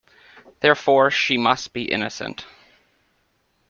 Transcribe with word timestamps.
Therefore 0.61 1.11
she 1.11 1.37
must 1.37 1.73
be 1.73 1.83
innocent! 1.83 2.43